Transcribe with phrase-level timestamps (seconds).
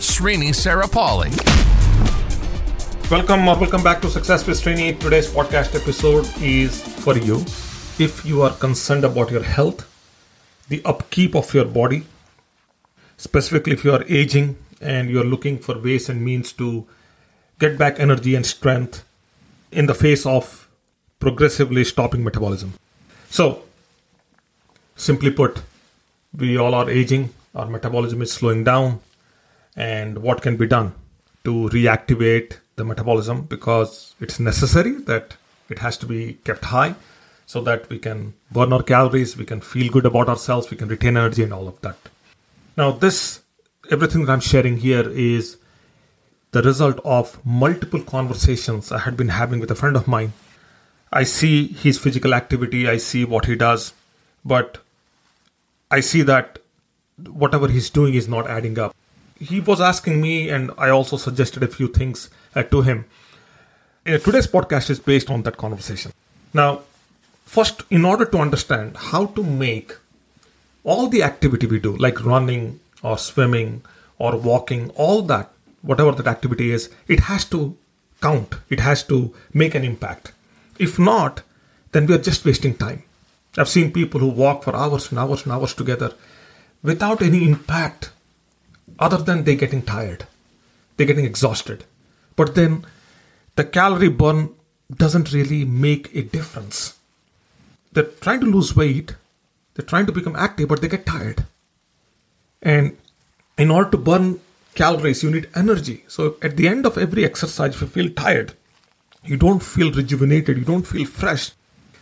[0.00, 1.30] Srini Saripalli.
[3.10, 4.98] Welcome welcome back to Success with Srini.
[4.98, 7.44] Today's podcast episode is for you.
[7.98, 9.84] If you are concerned about your health,
[10.70, 12.06] the upkeep of your body,
[13.18, 16.86] specifically if you are aging and you're looking for ways and means to
[17.58, 19.04] get back energy and strength
[19.70, 20.66] in the face of
[21.18, 22.72] progressively stopping metabolism.
[23.28, 23.64] So,
[24.96, 25.60] simply put,
[26.34, 29.00] we all are aging, our metabolism is slowing down,
[29.80, 30.92] and what can be done
[31.44, 35.36] to reactivate the metabolism because it's necessary that
[35.70, 36.94] it has to be kept high
[37.46, 40.88] so that we can burn our calories, we can feel good about ourselves, we can
[40.88, 41.96] retain energy, and all of that.
[42.76, 43.40] Now, this
[43.90, 45.56] everything that I'm sharing here is
[46.52, 50.32] the result of multiple conversations I had been having with a friend of mine.
[51.12, 53.92] I see his physical activity, I see what he does,
[54.44, 54.78] but
[55.90, 56.58] I see that
[57.44, 58.94] whatever he's doing is not adding up.
[59.40, 63.06] He was asking me, and I also suggested a few things uh, to him.
[64.06, 66.12] Uh, today's podcast is based on that conversation.
[66.52, 66.82] Now,
[67.46, 69.96] first, in order to understand how to make
[70.84, 73.82] all the activity we do, like running or swimming
[74.18, 77.76] or walking, all that whatever that activity is, it has to
[78.20, 80.32] count, it has to make an impact.
[80.78, 81.42] If not,
[81.92, 83.04] then we are just wasting time.
[83.56, 86.12] I've seen people who walk for hours and hours and hours together
[86.82, 88.10] without any impact
[88.98, 90.26] other than they getting tired,
[90.96, 91.84] they're getting exhausted.
[92.36, 92.86] But then
[93.56, 94.54] the calorie burn
[94.94, 96.98] doesn't really make a difference.
[97.92, 99.14] They're trying to lose weight,
[99.74, 101.44] they're trying to become active, but they get tired.
[102.62, 102.96] And
[103.56, 104.40] in order to burn
[104.74, 106.04] calories, you need energy.
[106.08, 108.54] So at the end of every exercise, if you feel tired,
[109.24, 111.52] you don't feel rejuvenated, you don't feel fresh,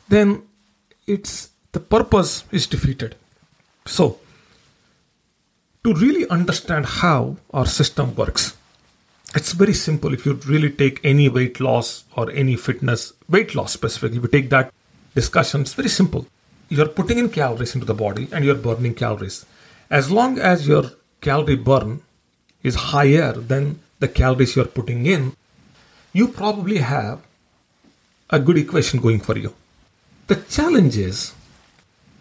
[0.08, 0.42] then
[1.06, 3.16] it's the purpose is defeated.
[3.86, 4.18] So
[5.88, 8.54] to really understand how our system works,
[9.34, 10.12] it's very simple.
[10.12, 14.50] If you really take any weight loss or any fitness, weight loss specifically, we take
[14.50, 14.70] that
[15.14, 16.26] discussion, it's very simple.
[16.68, 19.46] You're putting in calories into the body and you're burning calories.
[19.88, 20.90] As long as your
[21.22, 22.02] calorie burn
[22.62, 25.34] is higher than the calories you're putting in,
[26.12, 27.22] you probably have
[28.28, 29.54] a good equation going for you.
[30.26, 31.32] The challenge is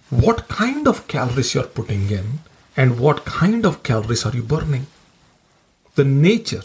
[0.10, 2.40] what kind of calories you're putting in
[2.78, 4.86] and what kind of calories are you burning.
[5.96, 6.62] The nature,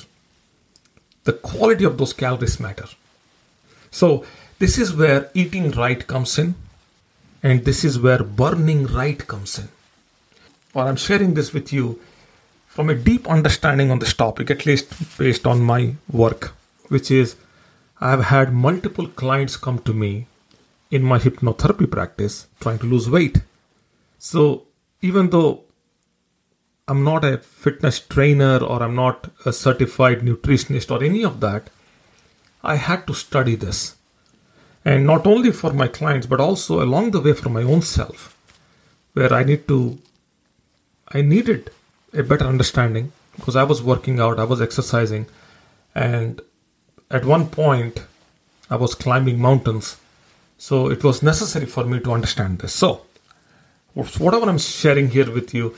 [1.24, 2.86] the quality of those calories matter.
[3.90, 4.24] So,
[4.58, 6.54] this is where eating right comes in,
[7.42, 9.68] and this is where burning right comes in.
[10.72, 12.00] While I'm sharing this with you,
[12.66, 16.54] from a deep understanding on this topic, at least based on my work,
[16.88, 17.36] which is
[18.00, 20.26] I've had multiple clients come to me
[20.90, 23.42] in my hypnotherapy practice trying to lose weight.
[24.18, 24.66] So
[25.02, 25.64] even though
[26.92, 31.70] I'm not a fitness trainer or I'm not a certified nutritionist or any of that,
[32.62, 33.96] I had to study this.
[34.84, 38.36] And not only for my clients, but also along the way for my own self,
[39.14, 40.00] where I need to,
[41.08, 41.70] I needed
[42.12, 45.24] a better understanding because I was working out, I was exercising,
[45.94, 46.42] and
[47.10, 48.04] at one point
[48.68, 49.96] I was climbing mountains.
[50.58, 52.74] So it was necessary for me to understand this.
[52.74, 53.06] So,
[53.94, 55.74] whatever I'm sharing here with you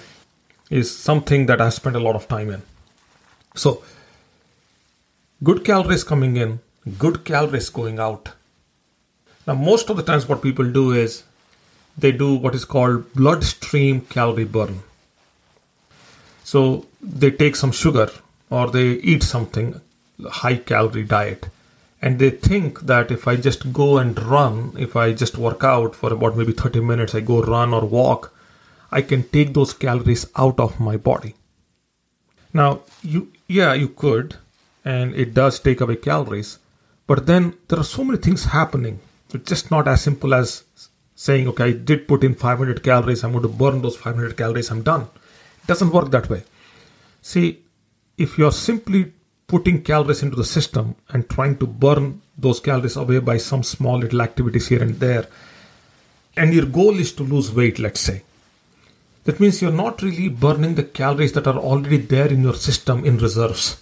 [0.80, 2.62] is something that I spent a lot of time in.
[3.54, 3.84] So,
[5.42, 6.58] good calories coming in,
[6.98, 8.30] good calories going out.
[9.46, 11.22] Now, most of the times, what people do is
[11.96, 14.82] they do what is called bloodstream calorie burn.
[16.42, 18.10] So they take some sugar
[18.50, 19.80] or they eat something,
[20.42, 21.46] high calorie diet,
[22.02, 25.94] and they think that if I just go and run, if I just work out
[25.94, 28.33] for about maybe 30 minutes, I go run or walk,
[28.90, 31.34] I can take those calories out of my body.
[32.52, 34.36] Now, you yeah, you could,
[34.84, 36.58] and it does take away calories,
[37.06, 39.00] but then there are so many things happening.
[39.32, 40.64] It's just not as simple as
[41.14, 44.70] saying, okay, I did put in 500 calories, I'm going to burn those 500 calories,
[44.70, 46.42] I'm done It doesn't work that way.
[47.22, 47.62] See,
[48.16, 49.12] if you're simply
[49.46, 53.98] putting calories into the system and trying to burn those calories away by some small
[53.98, 55.26] little activities here and there,
[56.36, 58.22] and your goal is to lose weight, let's say,
[59.24, 63.04] that means you're not really burning the calories that are already there in your system
[63.04, 63.80] in reserves.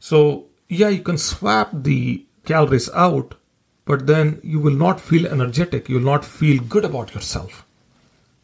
[0.00, 3.34] So, yeah, you can swap the calories out,
[3.84, 5.88] but then you will not feel energetic.
[5.88, 7.66] You will not feel good about yourself.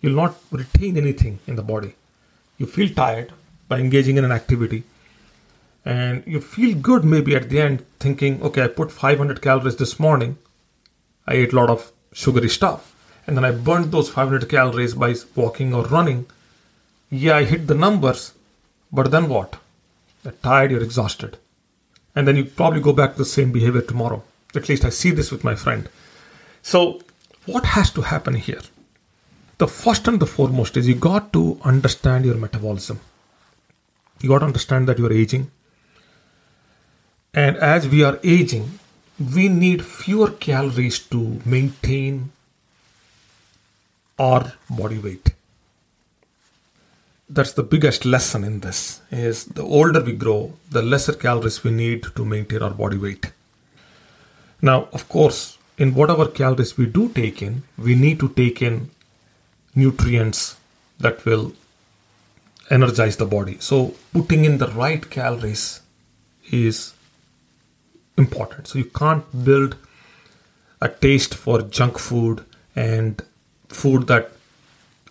[0.01, 1.95] You'll not retain anything in the body.
[2.59, 3.33] You feel tired
[3.69, 4.85] by engaging in an activity,
[5.85, 9.99] and you feel good maybe at the end thinking, okay, I put 500 calories this
[9.99, 10.37] morning.
[11.27, 12.94] I ate a lot of sugary stuff,
[13.27, 16.27] and then I burned those 500 calories by walking or running.
[17.11, 18.33] Yeah, I hit the numbers,
[18.93, 19.57] but then what?
[20.23, 21.39] You're tired, you're exhausted.
[22.15, 24.23] And then you probably go back to the same behavior tomorrow.
[24.55, 25.89] At least I see this with my friend.
[26.63, 27.01] So,
[27.47, 28.63] what has to happen here?
[29.59, 33.01] The first and the foremost is you got to understand your metabolism.
[34.21, 35.51] You got to understand that you're aging.
[37.33, 38.79] And as we are aging,
[39.35, 42.33] we need fewer calories to maintain
[44.19, 45.35] our body weight
[47.29, 51.71] that's the biggest lesson in this is the older we grow the lesser calories we
[51.71, 53.33] need to maintain our body weight
[54.63, 58.91] now of course in whatever calories we do take in we need to take in
[59.75, 60.57] nutrients
[60.99, 61.53] that will
[62.71, 63.57] energize the body.
[63.61, 65.81] So putting in the right calories
[66.51, 66.95] is
[68.17, 68.69] important.
[68.69, 69.77] So you can't build
[70.81, 72.45] a taste for junk food
[72.77, 73.23] and
[73.69, 74.33] food that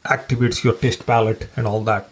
[0.05, 2.09] activates your taste palate and all that.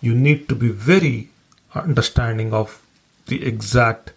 [0.00, 1.28] You need to be very
[1.74, 2.82] understanding of
[3.26, 4.12] the exact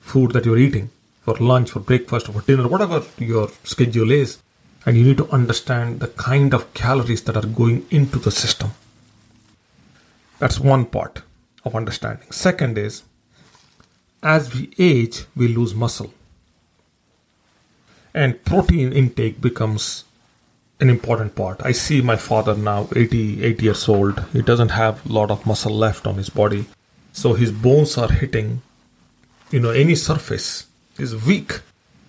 [0.00, 0.90] food that you're eating
[1.22, 4.38] for lunch, for breakfast, or for dinner, whatever your schedule is.
[4.84, 8.70] And you need to understand the kind of calories that are going into the system.
[10.38, 11.22] That's one part
[11.64, 12.30] of understanding.
[12.30, 13.02] Second is,
[14.22, 16.12] as we age, we lose muscle.
[18.14, 20.04] And protein intake becomes
[20.80, 21.60] an important part.
[21.64, 24.22] I see my father now, 88 years old.
[24.32, 26.66] He doesn't have a lot of muscle left on his body.
[27.12, 28.60] So his bones are hitting,
[29.50, 30.66] you know, any surface
[30.98, 31.60] is weak.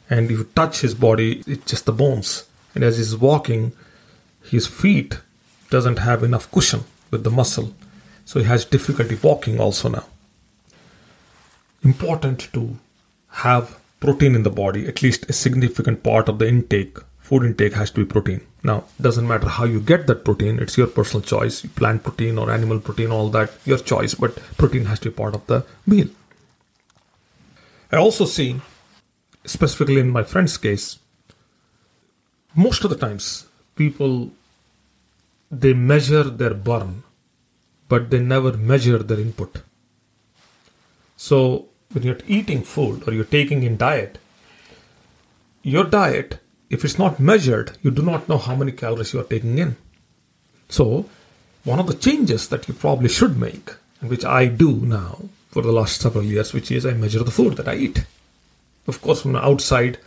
[0.10, 2.44] And if you touch his body, it's just the bones.
[2.76, 3.72] And as he's walking,
[4.44, 5.18] his feet
[5.70, 7.74] doesn't have enough cushion with the muscle.
[8.26, 10.06] So he has difficulty walking also now.
[11.84, 12.78] Important to
[13.30, 16.98] have protein in the body, at least a significant part of the intake
[17.28, 18.42] food intake has to be protein.
[18.64, 21.62] Now, doesn't matter how you get that protein, it's your personal choice.
[21.80, 25.36] Plant protein or animal protein, all that, your choice, but protein has to be part
[25.36, 26.08] of the meal.
[27.92, 28.62] I also see,
[29.46, 31.00] specifically in my friend's case,
[32.56, 33.46] most of the times
[33.76, 34.32] people
[35.52, 37.04] they measure their burn,
[37.90, 39.62] but they never measure their input.
[41.18, 44.18] So when you're eating food or you're taking in diet,
[45.62, 49.24] your diet if it's not measured, you do not know how many calories you are
[49.24, 49.76] taking in.
[50.70, 51.10] So,
[51.64, 53.72] one of the changes that you probably should make,
[54.02, 57.58] which I do now for the last several years, which is I measure the food
[57.58, 58.06] that I eat.
[58.86, 59.98] Of course, from the outside,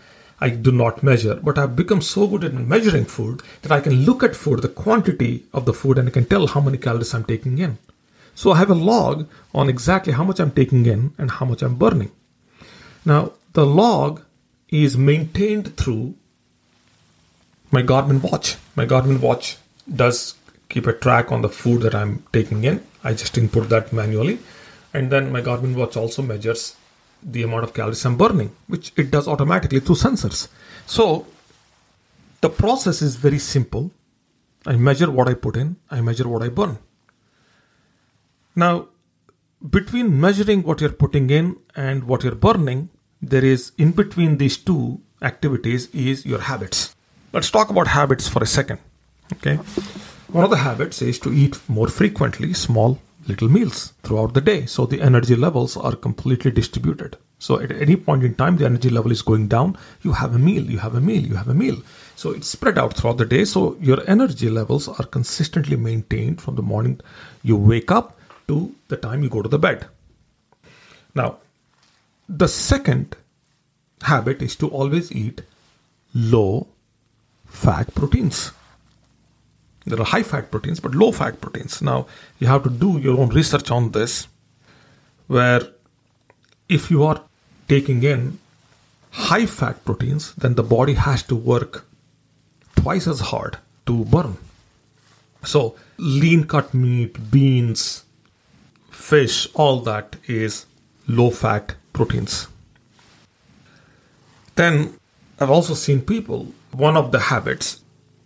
[0.40, 4.04] I do not measure, but I've become so good at measuring food that I can
[4.04, 7.12] look at food, the quantity of the food, and I can tell how many calories
[7.12, 7.78] I'm taking in.
[8.34, 11.62] So I have a log on exactly how much I'm taking in and how much
[11.62, 12.10] I'm burning.
[13.04, 14.22] Now, the log
[14.70, 16.14] is maintained through
[17.70, 18.56] my Garmin watch.
[18.76, 19.56] My Garmin watch
[19.94, 20.34] does
[20.68, 22.84] keep a track on the food that I'm taking in.
[23.02, 24.38] I just input that manually.
[24.92, 26.76] And then my Garmin watch also measures
[27.22, 30.48] the amount of calories I'm burning, which it does automatically through sensors.
[30.86, 31.26] So
[32.40, 33.90] the process is very simple.
[34.66, 36.78] I measure what I put in, I measure what I burn.
[38.56, 38.88] Now,
[39.68, 42.88] between measuring what you're putting in and what you're burning,
[43.22, 46.94] there is in between these two activities is your habits.
[47.32, 48.80] Let's talk about habits for a second.
[49.34, 49.54] Okay.
[50.32, 54.66] One of the habits is to eat more frequently small little meals throughout the day
[54.66, 57.16] so the energy levels are completely distributed.
[57.38, 60.40] So at any point in time the energy level is going down, you have a
[60.40, 61.76] meal, you have a meal, you have a meal.
[62.16, 66.56] So it's spread out throughout the day so your energy levels are consistently maintained from
[66.56, 67.00] the morning
[67.44, 68.18] you wake up
[68.48, 69.86] to the time you go to the bed.
[71.14, 71.38] Now,
[72.28, 73.16] the second
[74.02, 75.42] habit is to always eat
[76.12, 76.66] low
[77.50, 78.52] fat proteins.
[79.86, 81.82] There are high fat proteins, but low fat proteins.
[81.82, 82.06] Now,
[82.38, 84.28] you have to do your own research on this,
[85.26, 85.62] where
[86.68, 87.22] if you are
[87.68, 88.38] taking in
[89.10, 91.86] high fat proteins, then the body has to work
[92.76, 94.36] twice as hard to burn.
[95.44, 98.04] So, lean cut meat, beans,
[98.90, 100.66] fish, all that is
[101.08, 102.46] low fat proteins.
[104.54, 104.99] Then
[105.40, 107.80] I've also seen people one of the habits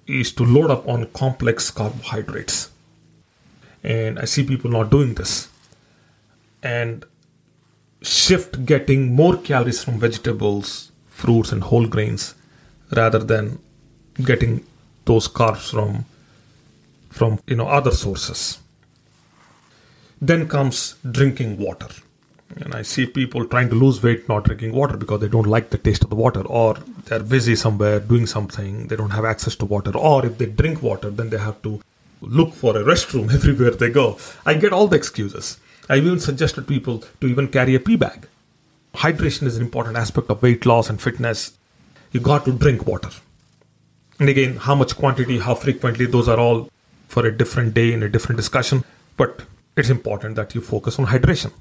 [0.07, 2.71] is to load up on complex carbohydrates.
[3.83, 5.49] And I see people not doing this.
[6.63, 7.05] And
[8.03, 12.35] shift getting more calories from vegetables, fruits, and whole grains
[12.91, 13.59] rather than
[14.25, 14.67] getting
[15.05, 16.05] those carbs from
[17.11, 18.59] from you know other sources.
[20.21, 21.89] Then comes drinking water.
[22.57, 25.71] And I see people trying to lose weight not drinking water because they don't like
[25.71, 26.77] the taste of the water, or
[27.07, 30.83] they're busy somewhere doing something, they don't have access to water, or if they drink
[30.83, 31.81] water, then they have to
[32.21, 34.19] look for a restroom everywhere they go.
[34.47, 35.59] I get all the excuses.
[35.89, 38.29] I even suggested people to even carry a pee bag.
[38.95, 41.59] Hydration is an important aspect of weight loss and fitness.
[42.13, 43.11] You got to drink water.
[44.19, 46.71] And again, how much quantity, how frequently, those are all
[47.09, 48.85] for a different day in a different discussion.
[49.17, 49.43] But
[49.77, 51.53] it's important that you focus on hydration.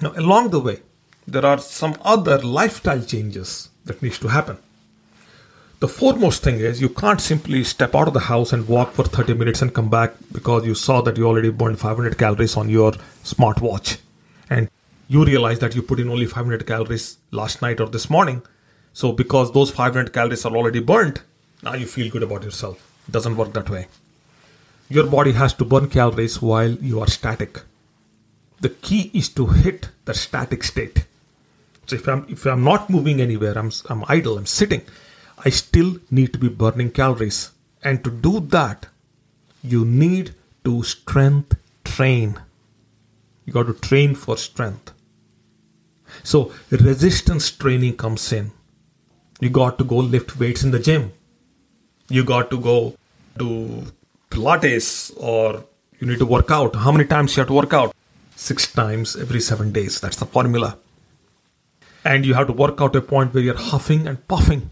[0.00, 0.80] Now, along the way,
[1.26, 4.58] there are some other lifestyle changes that needs to happen.
[5.80, 9.04] The foremost thing is you can't simply step out of the house and walk for
[9.04, 12.68] 30 minutes and come back because you saw that you already burned 500 calories on
[12.68, 13.98] your smartwatch.
[14.48, 14.70] And
[15.08, 18.42] you realize that you put in only 500 calories last night or this morning.
[18.92, 21.22] So, because those 500 calories are already burnt,
[21.62, 22.90] now you feel good about yourself.
[23.08, 23.88] It doesn't work that way.
[24.88, 27.60] Your body has to burn calories while you are static
[28.64, 31.03] the key is to hit the static state.
[31.86, 34.82] So if I'm if I'm not moving anywhere, I'm I'm idle, I'm sitting,
[35.44, 37.50] I still need to be burning calories.
[37.82, 38.86] And to do that,
[39.62, 42.40] you need to strength train.
[43.44, 44.92] You got to train for strength.
[46.22, 48.52] So resistance training comes in.
[49.40, 51.12] You got to go lift weights in the gym.
[52.08, 52.94] You got to go
[53.36, 53.84] do
[54.30, 55.64] Pilates or
[55.98, 56.76] you need to work out.
[56.76, 57.94] How many times you have to work out?
[58.36, 60.00] six times every seven days.
[60.00, 60.76] That's the formula.
[62.04, 64.70] And you have to work out a point where you're huffing and puffing.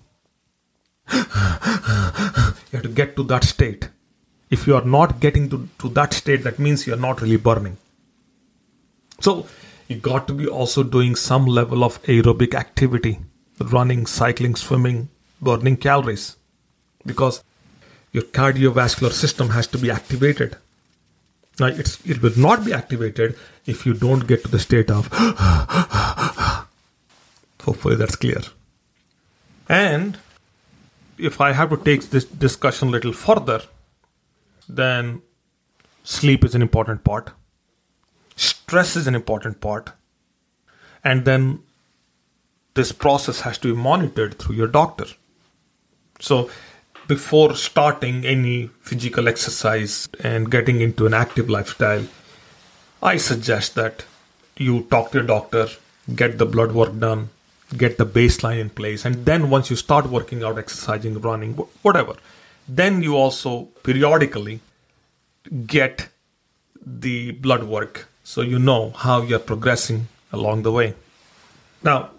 [1.12, 3.88] you have to get to that state.
[4.50, 7.78] If you are not getting to, to that state, that means you're not really burning.
[9.20, 9.46] So
[9.88, 13.18] you got to be also doing some level of aerobic activity
[13.60, 15.08] running, cycling, swimming,
[15.40, 16.36] burning calories.
[17.06, 17.42] Because
[18.12, 20.56] your cardiovascular system has to be activated.
[21.58, 23.36] Now, it will not be activated
[23.66, 25.08] if you don't get to the state of.
[27.62, 28.42] Hopefully, that's clear.
[29.68, 30.18] And
[31.18, 33.62] if I have to take this discussion a little further,
[34.68, 35.22] then
[36.02, 37.30] sleep is an important part,
[38.36, 39.90] stress is an important part,
[41.04, 41.60] and then
[42.74, 45.06] this process has to be monitored through your doctor.
[46.20, 46.50] So,
[47.06, 52.06] before starting any physical exercise and getting into an active lifestyle,
[53.02, 54.04] I suggest that
[54.56, 55.68] you talk to your doctor,
[56.14, 57.30] get the blood work done,
[57.76, 62.14] get the baseline in place, and then once you start working out, exercising, running, whatever,
[62.68, 64.60] then you also periodically
[65.66, 66.08] get
[66.84, 70.94] the blood work so you know how you're progressing along the way.
[71.82, 72.10] Now,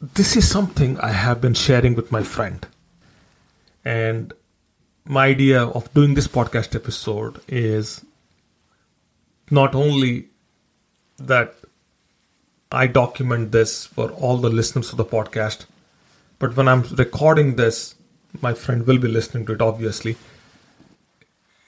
[0.00, 2.66] this is something I have been sharing with my friend.
[3.84, 4.32] And
[5.04, 8.04] my idea of doing this podcast episode is
[9.50, 10.28] not only
[11.18, 11.54] that
[12.74, 15.66] I document this for all the listeners of the podcast,
[16.38, 17.94] but when I'm recording this,
[18.42, 20.16] my friend will be listening to it, obviously.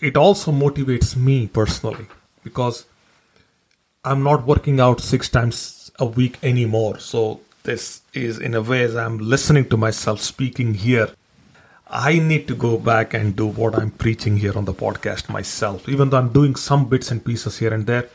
[0.00, 2.06] It also motivates me personally
[2.42, 2.84] because
[4.04, 6.98] I'm not working out six times a week anymore.
[6.98, 11.10] So, this is in a way as I'm listening to myself speaking here
[11.88, 15.88] I need to go back and do what I'm preaching here on the podcast myself,
[15.88, 18.08] even though I'm doing some bits and pieces here and there.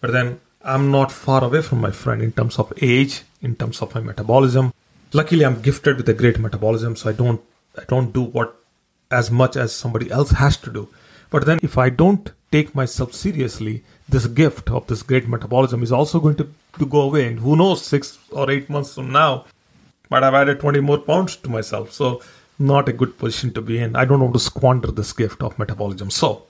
[0.00, 3.80] But then I'm not far away from my friend in terms of age, in terms
[3.80, 4.72] of my metabolism.
[5.12, 7.40] Luckily, I'm gifted with a great metabolism, so I don't
[7.78, 8.56] I don't do what
[9.10, 10.88] as much as somebody else has to do.
[11.30, 15.92] But then if I don't take myself seriously, this gift of this great metabolism is
[15.92, 17.26] also going to, to go away.
[17.28, 19.44] And who knows, six or eight months from now,
[20.10, 21.92] might have added 20 more pounds to myself.
[21.92, 22.22] So
[22.58, 23.94] not a good position to be in.
[23.94, 26.10] I don't want to squander this gift of metabolism.
[26.10, 26.44] So,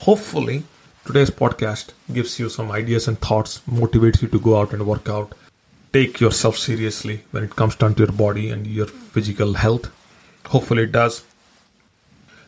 [0.00, 0.64] hopefully,
[1.06, 5.08] today's podcast gives you some ideas and thoughts, motivates you to go out and work
[5.08, 5.32] out.
[5.92, 9.88] Take yourself seriously when it comes down to your body and your physical health.
[10.46, 11.24] Hopefully, it does.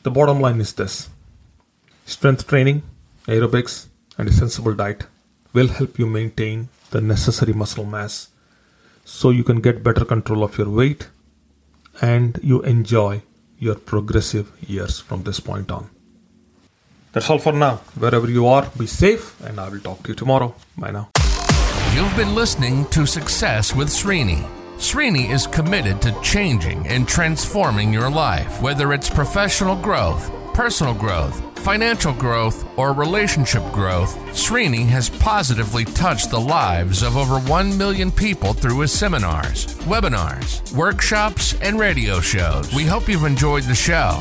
[0.03, 1.09] The bottom line is this
[2.05, 2.83] strength training,
[3.27, 3.87] aerobics,
[4.19, 5.07] and a sensible diet
[5.53, 8.29] will help you maintain the necessary muscle mass
[9.05, 11.09] so you can get better control of your weight
[12.01, 13.23] and you enjoy
[13.59, 15.91] your progressive years from this point on.
[17.13, 17.77] That's all for now.
[17.99, 20.55] Wherever you are, be safe, and I will talk to you tomorrow.
[20.77, 21.09] Bye now.
[21.95, 24.47] You've been listening to Success with Srini.
[24.77, 31.41] Srini is committed to changing and transforming your life, whether it's professional growth personal growth,
[31.61, 38.11] financial growth, or relationship growth, Srini has positively touched the lives of over 1 million
[38.11, 42.75] people through his seminars, webinars, workshops, and radio shows.
[42.75, 44.21] We hope you've enjoyed the show.